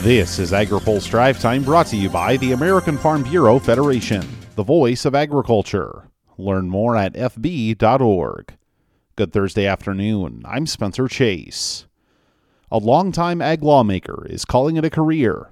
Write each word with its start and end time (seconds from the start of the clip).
This 0.00 0.40
is 0.40 0.50
AgriPulse 0.50 1.08
Drive 1.08 1.38
Time 1.38 1.62
brought 1.62 1.86
to 1.88 1.96
you 1.96 2.08
by 2.08 2.36
the 2.38 2.52
American 2.52 2.98
Farm 2.98 3.22
Bureau 3.22 3.60
Federation, 3.60 4.26
the 4.56 4.64
voice 4.64 5.04
of 5.04 5.14
agriculture. 5.14 6.08
Learn 6.36 6.68
more 6.68 6.96
at 6.96 7.12
fb.org. 7.12 8.56
Good 9.14 9.32
Thursday 9.32 9.66
afternoon. 9.66 10.42
I'm 10.44 10.66
Spencer 10.66 11.06
Chase. 11.06 11.86
A 12.72 12.78
longtime 12.78 13.40
ag 13.40 13.62
lawmaker 13.62 14.26
is 14.28 14.44
calling 14.44 14.76
it 14.76 14.84
a 14.84 14.90
career. 14.90 15.50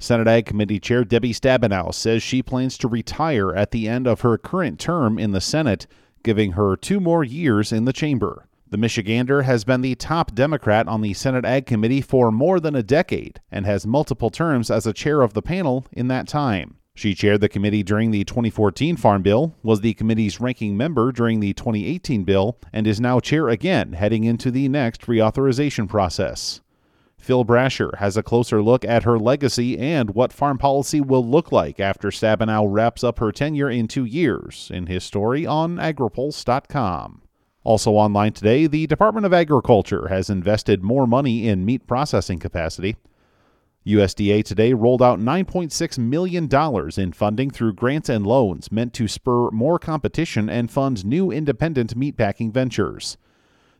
Senate 0.00 0.26
Ag 0.26 0.46
Committee 0.46 0.80
Chair 0.80 1.04
Debbie 1.04 1.34
Stabenow 1.34 1.94
says 1.94 2.20
she 2.22 2.42
plans 2.42 2.78
to 2.78 2.88
retire 2.88 3.54
at 3.54 3.70
the 3.70 3.86
end 3.86 4.08
of 4.08 4.22
her 4.22 4.38
current 4.38 4.80
term 4.80 5.20
in 5.20 5.30
the 5.30 5.40
Senate, 5.40 5.86
giving 6.24 6.52
her 6.52 6.74
two 6.74 6.98
more 6.98 7.22
years 7.22 7.70
in 7.70 7.84
the 7.84 7.92
chamber. 7.92 8.48
The 8.70 8.76
Michigander 8.76 9.44
has 9.44 9.64
been 9.64 9.80
the 9.80 9.94
top 9.94 10.34
Democrat 10.34 10.86
on 10.88 11.00
the 11.00 11.14
Senate 11.14 11.46
Ag 11.46 11.64
Committee 11.64 12.02
for 12.02 12.30
more 12.30 12.60
than 12.60 12.74
a 12.74 12.82
decade 12.82 13.40
and 13.50 13.64
has 13.64 13.86
multiple 13.86 14.28
terms 14.28 14.70
as 14.70 14.86
a 14.86 14.92
chair 14.92 15.22
of 15.22 15.32
the 15.32 15.40
panel 15.40 15.86
in 15.90 16.08
that 16.08 16.28
time. 16.28 16.76
She 16.94 17.14
chaired 17.14 17.40
the 17.40 17.48
committee 17.48 17.82
during 17.82 18.10
the 18.10 18.24
2014 18.24 18.98
Farm 18.98 19.22
Bill, 19.22 19.54
was 19.62 19.80
the 19.80 19.94
committee's 19.94 20.38
ranking 20.38 20.76
member 20.76 21.12
during 21.12 21.40
the 21.40 21.54
2018 21.54 22.24
bill, 22.24 22.58
and 22.70 22.86
is 22.86 23.00
now 23.00 23.20
chair 23.20 23.48
again 23.48 23.94
heading 23.94 24.24
into 24.24 24.50
the 24.50 24.68
next 24.68 25.02
reauthorization 25.02 25.88
process. 25.88 26.60
Phil 27.16 27.46
Brasher 27.46 27.96
has 27.98 28.18
a 28.18 28.22
closer 28.22 28.60
look 28.62 28.84
at 28.84 29.04
her 29.04 29.18
legacy 29.18 29.78
and 29.78 30.10
what 30.10 30.32
farm 30.32 30.58
policy 30.58 31.00
will 31.00 31.24
look 31.24 31.50
like 31.50 31.80
after 31.80 32.08
Stabenow 32.08 32.66
wraps 32.68 33.02
up 33.02 33.18
her 33.18 33.32
tenure 33.32 33.70
in 33.70 33.88
two 33.88 34.04
years 34.04 34.70
in 34.74 34.88
his 34.88 35.04
story 35.04 35.46
on 35.46 35.76
agripulse.com. 35.76 37.22
Also 37.64 37.92
online 37.92 38.32
today, 38.32 38.66
the 38.66 38.86
Department 38.86 39.26
of 39.26 39.34
Agriculture 39.34 40.08
has 40.08 40.30
invested 40.30 40.82
more 40.82 41.06
money 41.06 41.48
in 41.48 41.64
meat 41.64 41.86
processing 41.86 42.38
capacity. 42.38 42.96
USDA 43.86 44.44
today 44.44 44.74
rolled 44.74 45.02
out 45.02 45.18
$9.6 45.18 45.98
million 45.98 46.48
in 46.98 47.12
funding 47.12 47.50
through 47.50 47.72
grants 47.72 48.08
and 48.08 48.26
loans 48.26 48.70
meant 48.70 48.92
to 48.94 49.08
spur 49.08 49.50
more 49.50 49.78
competition 49.78 50.48
and 50.48 50.70
fund 50.70 51.04
new 51.04 51.30
independent 51.30 51.98
meatpacking 51.98 52.52
ventures. 52.52 53.16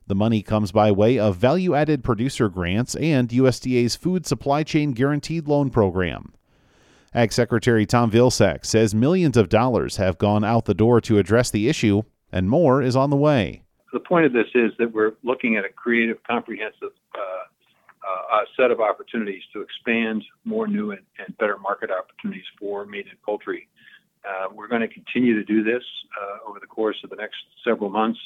The 0.07 0.15
money 0.15 0.43
comes 0.43 0.73
by 0.73 0.91
way 0.91 1.19
of 1.19 1.37
value 1.37 1.75
added 1.75 2.03
producer 2.03 2.49
grants 2.49 2.97
and 2.97 3.29
USDA's 3.29 3.97
Food 3.97 4.27
Supply 4.27 4.63
Chain 4.65 4.93
Guaranteed 4.93 5.47
Loan 5.47 5.71
Program. 5.71 6.33
Ag 7.15 7.33
Secretary 7.33 7.87
Tom 7.87 8.11
Vilsack 8.11 8.65
says 8.65 8.95
millions 8.95 9.37
of 9.37 9.49
dollars 9.49 9.97
have 9.97 10.19
gone 10.19 10.45
out 10.45 10.65
the 10.65 10.75
door 10.75 11.01
to 11.03 11.19
address 11.19 11.51
the 11.51 11.69
issue, 11.69 12.03
and 12.33 12.49
more 12.51 12.83
is 12.83 12.97
on 12.97 13.11
the 13.11 13.17
way 13.17 13.63
the 13.93 14.01
point 14.01 14.27
of 14.27 14.33
this 14.33 14.47
is 14.55 14.73
that 14.79 14.93
we're 14.93 15.13
looking 15.23 15.57
at 15.57 15.65
a 15.65 15.69
creative, 15.69 16.23
comprehensive 16.25 16.93
uh, 17.15 17.19
uh, 18.33 18.41
set 18.57 18.71
of 18.71 18.81
opportunities 18.81 19.43
to 19.53 19.61
expand 19.61 20.25
more 20.45 20.67
new 20.67 20.91
and, 20.93 21.01
and, 21.19 21.37
better 21.39 21.59
market 21.59 21.91
opportunities 21.91 22.45
for 22.59 22.87
meat 22.87 23.07
and 23.11 23.21
poultry. 23.23 23.69
Uh, 24.25 24.47
we're 24.55 24.69
going 24.69 24.81
to 24.81 24.89
continue 24.89 25.35
to 25.35 25.45
do 25.45 25.63
this 25.63 25.83
uh, 26.21 26.49
over 26.49 26.59
the 26.61 26.67
course 26.67 26.97
of 27.05 27.11
the 27.11 27.17
next 27.17 27.37
several 27.65 27.91
months 27.91 28.19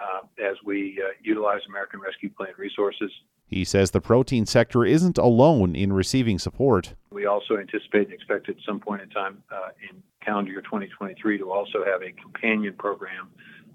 uh, 0.00 0.26
as 0.44 0.56
we 0.64 1.00
uh, 1.02 1.10
utilize 1.22 1.60
American 1.68 2.00
Rescue 2.00 2.30
Plan 2.30 2.50
resources. 2.58 3.10
He 3.46 3.64
says 3.64 3.92
the 3.92 4.00
protein 4.00 4.44
sector 4.46 4.84
isn't 4.84 5.18
alone 5.18 5.76
in 5.76 5.92
receiving 5.92 6.38
support. 6.38 6.94
We 7.10 7.26
also 7.26 7.56
anticipate 7.56 8.06
and 8.06 8.12
expect 8.12 8.48
at 8.48 8.56
some 8.66 8.80
point 8.80 9.02
in 9.02 9.10
time 9.10 9.42
in 9.88 10.02
calendar 10.24 10.50
year 10.50 10.62
2023 10.62 11.38
to 11.38 11.52
also 11.52 11.84
have 11.84 12.02
a 12.02 12.10
companion 12.20 12.74
program 12.76 13.28
uh, 13.28 13.65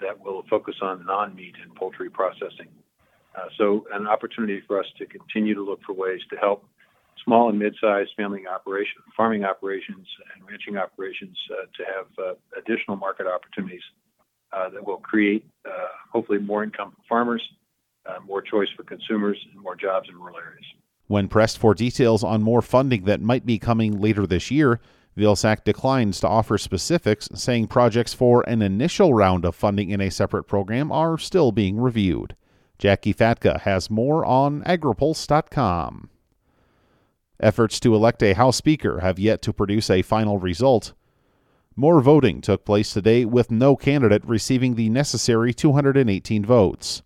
that 0.00 0.18
will 0.20 0.44
focus 0.48 0.76
on 0.82 1.04
non-meat 1.06 1.54
and 1.62 1.74
poultry 1.74 2.10
processing. 2.10 2.68
Uh, 3.36 3.46
so 3.56 3.86
an 3.92 4.06
opportunity 4.06 4.60
for 4.66 4.78
us 4.78 4.86
to 4.98 5.06
continue 5.06 5.54
to 5.54 5.62
look 5.62 5.80
for 5.86 5.92
ways 5.92 6.20
to 6.30 6.36
help 6.36 6.64
small 7.24 7.48
and 7.48 7.58
mid-sized 7.58 8.10
family 8.16 8.44
operation, 8.46 9.02
farming 9.16 9.44
operations 9.44 10.06
and 10.34 10.48
ranching 10.48 10.76
operations 10.76 11.36
uh, 11.52 11.66
to 11.76 11.84
have 11.84 12.06
uh, 12.18 12.34
additional 12.58 12.96
market 12.96 13.26
opportunities 13.26 13.82
uh, 14.52 14.68
that 14.70 14.84
will 14.84 14.98
create 14.98 15.44
hopefully 16.12 16.38
more 16.38 16.64
income 16.64 16.90
for 16.90 17.02
farmers, 17.08 17.42
more 18.26 18.42
choice 18.42 18.68
for 18.76 18.82
consumers, 18.82 19.38
and 19.52 19.62
more 19.62 19.76
jobs 19.76 20.08
in 20.08 20.16
rural 20.16 20.36
areas. 20.36 20.64
When 21.06 21.28
pressed 21.28 21.58
for 21.58 21.72
details 21.72 22.24
on 22.24 22.42
more 22.42 22.62
funding 22.62 23.04
that 23.04 23.20
might 23.20 23.46
be 23.46 23.60
coming 23.60 24.00
later 24.00 24.26
this 24.26 24.50
year, 24.50 24.80
Vilsack 25.20 25.64
declines 25.64 26.18
to 26.20 26.28
offer 26.28 26.56
specifics, 26.56 27.28
saying 27.34 27.66
projects 27.66 28.14
for 28.14 28.42
an 28.48 28.62
initial 28.62 29.12
round 29.12 29.44
of 29.44 29.54
funding 29.54 29.90
in 29.90 30.00
a 30.00 30.10
separate 30.10 30.44
program 30.44 30.90
are 30.90 31.18
still 31.18 31.52
being 31.52 31.78
reviewed. 31.78 32.34
Jacqui 32.78 33.14
Fatka 33.14 33.60
has 33.60 33.90
more 33.90 34.24
on 34.24 34.62
agripulse.com. 34.62 36.08
Efforts 37.38 37.78
to 37.80 37.94
elect 37.94 38.22
a 38.22 38.32
House 38.32 38.56
Speaker 38.56 39.00
have 39.00 39.18
yet 39.18 39.42
to 39.42 39.52
produce 39.52 39.90
a 39.90 40.02
final 40.02 40.38
result. 40.38 40.94
More 41.76 42.00
voting 42.00 42.40
took 42.40 42.64
place 42.64 42.92
today 42.92 43.24
with 43.24 43.50
no 43.50 43.76
candidate 43.76 44.24
receiving 44.24 44.74
the 44.74 44.88
necessary 44.88 45.52
218 45.54 46.44
votes. 46.44 47.02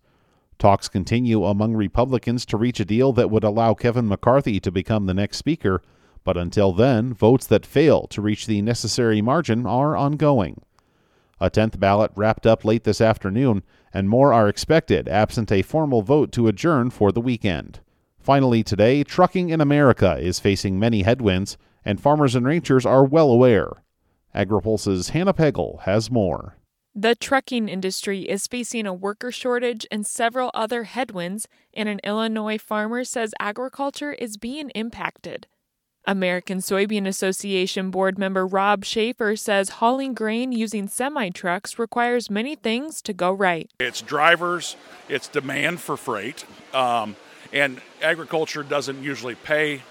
Talks 0.57 0.87
continue 0.87 1.43
among 1.43 1.73
Republicans 1.73 2.45
to 2.45 2.57
reach 2.57 2.79
a 2.79 2.85
deal 2.85 3.11
that 3.13 3.29
would 3.29 3.43
allow 3.43 3.73
Kevin 3.73 4.07
McCarthy 4.07 4.59
to 4.61 4.71
become 4.71 5.05
the 5.05 5.13
next 5.13 5.37
Speaker 5.37 5.81
but 6.25 6.35
until 6.35 6.73
then, 6.73 7.13
votes 7.13 7.47
that 7.47 7.65
fail 7.65 8.07
to 8.07 8.21
reach 8.21 8.47
the 8.47 8.61
necessary 8.61 9.21
margin 9.21 9.65
are 9.65 9.95
ongoing. 9.95 10.61
A 11.39 11.49
10th 11.49 11.79
ballot 11.79 12.11
wrapped 12.15 12.45
up 12.45 12.65
late 12.65 12.83
this 12.83 12.99
afternoon, 12.99 13.63
and 13.93 14.09
more 14.09 14.33
are 14.33 14.49
expected 14.49 15.07
absent 15.07 15.51
a 15.51 15.61
formal 15.61 16.01
vote 16.01 16.31
to 16.33 16.47
adjourn 16.47 16.89
for 16.89 17.11
the 17.11 17.21
weekend. 17.21 17.79
Finally, 18.19 18.63
today, 18.63 19.03
trucking 19.03 19.49
in 19.49 19.61
America 19.61 20.17
is 20.19 20.39
facing 20.39 20.79
many 20.79 21.03
headwinds, 21.03 21.57
and 21.85 22.01
farmers 22.01 22.33
and 22.33 22.45
ranchers 22.45 22.85
are 22.85 23.05
well 23.05 23.29
aware. 23.29 23.83
AgriPulse's 24.33 25.09
Hannah 25.09 25.33
Pagel 25.33 25.81
has 25.83 26.09
more. 26.09 26.57
The 26.95 27.13
trucking 27.13 27.69
industry 27.69 28.21
is 28.21 28.47
facing 28.47 28.87
a 28.87 28.93
worker 28.93 29.31
shortage 29.31 29.85
and 29.91 30.07
several 30.07 30.49
other 30.53 30.85
headwinds, 30.85 31.47
and 31.73 31.87
an 31.87 31.99
Illinois 32.03 32.57
farmer 32.57 33.03
says 33.03 33.33
agriculture 33.39 34.13
is 34.13 34.37
being 34.37 34.69
impacted. 34.71 35.45
American 36.07 36.59
Soybean 36.59 37.07
Association 37.07 37.89
board 37.89 38.17
member 38.17 38.45
Rob 38.45 38.85
Schaefer 38.85 39.35
says 39.35 39.69
hauling 39.69 40.13
grain 40.13 40.51
using 40.51 40.87
semi 40.87 41.29
trucks 41.29 41.79
requires 41.79 42.29
many 42.29 42.55
things 42.55 43.01
to 43.03 43.13
go 43.13 43.31
right. 43.31 43.69
It's 43.79 44.01
drivers, 44.01 44.75
it's 45.09 45.27
demand 45.27 45.81
for 45.81 45.97
freight, 45.97 46.45
um, 46.73 47.15
and 47.51 47.81
agriculture 48.01 48.63
doesn't 48.63 49.01
usually 49.01 49.35
pay 49.35 49.81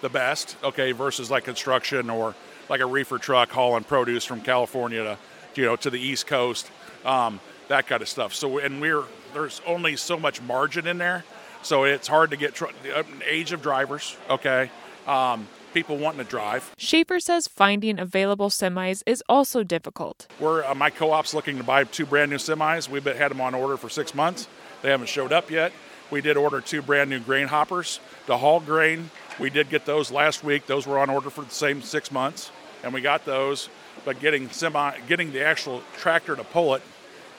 the 0.00 0.08
best, 0.08 0.56
okay, 0.62 0.92
versus 0.92 1.30
like 1.30 1.44
construction 1.44 2.10
or 2.10 2.34
like 2.68 2.80
a 2.80 2.86
reefer 2.86 3.18
truck 3.18 3.50
hauling 3.50 3.84
produce 3.84 4.24
from 4.24 4.40
California 4.40 5.02
to, 5.02 5.18
you 5.60 5.66
know, 5.66 5.76
to 5.76 5.90
the 5.90 6.00
East 6.00 6.26
Coast, 6.26 6.70
um, 7.04 7.40
that 7.68 7.86
kind 7.86 8.02
of 8.02 8.08
stuff. 8.08 8.34
So, 8.34 8.58
and 8.58 8.80
we're 8.80 9.04
there's 9.32 9.60
only 9.66 9.96
so 9.96 10.18
much 10.18 10.40
margin 10.42 10.86
in 10.86 10.98
there, 10.98 11.24
so 11.62 11.84
it's 11.84 12.06
hard 12.06 12.30
to 12.30 12.36
get 12.36 12.54
tr- 12.54 12.66
uh, 12.94 13.02
age 13.26 13.52
of 13.52 13.62
drivers, 13.62 14.16
okay. 14.30 14.70
Um, 15.06 15.48
people 15.74 15.98
wanting 15.98 16.24
to 16.24 16.30
drive. 16.30 16.72
Schaefer 16.78 17.20
says 17.20 17.48
finding 17.48 17.98
available 17.98 18.48
semis 18.48 19.02
is 19.04 19.22
also 19.28 19.62
difficult. 19.62 20.26
We're 20.40 20.64
uh, 20.64 20.74
my 20.74 20.88
co-op's 20.88 21.34
looking 21.34 21.58
to 21.58 21.64
buy 21.64 21.84
two 21.84 22.06
brand 22.06 22.30
new 22.30 22.38
semis. 22.38 22.88
We've 22.88 23.04
had 23.04 23.30
them 23.30 23.40
on 23.40 23.54
order 23.54 23.76
for 23.76 23.88
six 23.88 24.14
months. 24.14 24.48
They 24.80 24.90
haven't 24.90 25.08
showed 25.08 25.32
up 25.32 25.50
yet. 25.50 25.72
We 26.10 26.20
did 26.20 26.36
order 26.36 26.60
two 26.60 26.80
brand 26.80 27.10
new 27.10 27.18
grain 27.18 27.48
hoppers 27.48 27.98
to 28.26 28.36
haul 28.36 28.60
grain. 28.60 29.10
We 29.40 29.50
did 29.50 29.68
get 29.68 29.84
those 29.84 30.12
last 30.12 30.44
week. 30.44 30.66
Those 30.66 30.86
were 30.86 30.98
on 30.98 31.10
order 31.10 31.28
for 31.28 31.42
the 31.42 31.50
same 31.50 31.82
six 31.82 32.12
months, 32.12 32.50
and 32.84 32.94
we 32.94 33.00
got 33.00 33.24
those. 33.24 33.68
But 34.04 34.20
getting 34.20 34.48
semi, 34.50 34.96
getting 35.08 35.32
the 35.32 35.44
actual 35.44 35.82
tractor 35.96 36.36
to 36.36 36.44
pull 36.44 36.74
it 36.74 36.82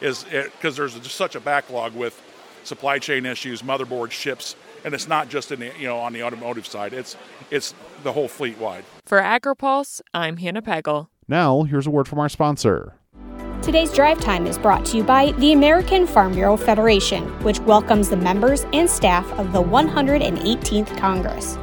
is 0.02 0.24
because 0.24 0.76
there's 0.76 1.00
just 1.00 1.16
such 1.16 1.36
a 1.36 1.40
backlog 1.40 1.96
with 1.96 2.22
supply 2.64 3.00
chain 3.00 3.26
issues, 3.26 3.62
motherboard 3.62 4.12
ships 4.12 4.56
and 4.86 4.94
it's 4.94 5.08
not 5.08 5.28
just 5.28 5.52
in 5.52 5.60
the, 5.60 5.72
you 5.78 5.88
know 5.88 5.98
on 5.98 6.14
the 6.14 6.24
automotive 6.24 6.66
side. 6.66 6.94
It's 6.94 7.18
it's 7.52 7.74
the 8.04 8.14
whole 8.14 8.30
fleet 8.30 8.58
wide. 8.58 8.86
For 9.06 9.20
AgriPulse, 9.20 10.00
I'm 10.14 10.38
Hannah 10.38 10.62
Pagel. 10.62 11.08
Now 11.28 11.64
here's 11.64 11.88
a 11.88 11.92
word 11.92 12.08
from 12.08 12.20
our 12.20 12.30
sponsor. 12.30 12.94
Today's 13.62 13.92
drive 13.92 14.22
time 14.22 14.46
is 14.46 14.60
brought 14.60 14.86
to 14.86 14.98
you 14.98 15.04
by 15.04 15.32
the 15.34 15.52
American 15.52 16.06
Farm 16.06 16.34
Bureau 16.34 16.56
Federation, 16.56 17.24
which 17.44 17.60
welcomes 17.62 18.10
the 18.10 18.18
members 18.18 18.64
and 18.74 18.88
staff 18.88 19.30
of 19.40 19.52
the 19.54 19.64
118th 19.64 20.96
Congress. 20.98 21.56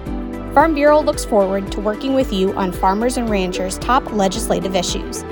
Farm 0.53 0.75
Bureau 0.75 1.01
looks 1.01 1.25
forward 1.25 1.71
to 1.71 1.81
working 1.81 2.15
with 2.15 2.33
you 2.33 2.53
on 2.55 2.73
farmers 2.73 3.19
and 3.19 3.31
ranchers' 3.31 3.79
top 3.79 4.13
legislative 4.13 4.75
issues. 4.75 5.23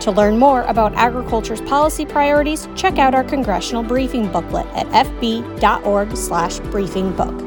To 0.00 0.10
learn 0.10 0.38
more 0.38 0.62
about 0.62 0.94
agriculture's 0.94 1.60
policy 1.62 2.06
priorities, 2.06 2.68
check 2.76 2.98
out 2.98 3.14
our 3.14 3.24
congressional 3.24 3.82
briefing 3.82 4.30
booklet 4.30 4.66
at 4.74 4.86
fb.org/briefingbook. 4.88 7.44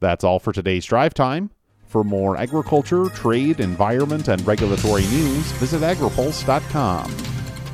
That's 0.00 0.24
all 0.24 0.40
for 0.40 0.52
today's 0.52 0.84
drive 0.84 1.14
time. 1.14 1.50
For 1.86 2.02
more 2.02 2.36
agriculture, 2.36 3.08
trade, 3.10 3.60
environment, 3.60 4.26
and 4.28 4.44
regulatory 4.46 5.02
news, 5.02 5.52
visit 5.52 5.82
agripulse.com. 5.82 7.16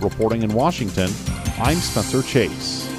Reporting 0.01 0.43
in 0.43 0.53
Washington, 0.53 1.11
I'm 1.59 1.77
Spencer 1.77 2.23
Chase. 2.23 2.98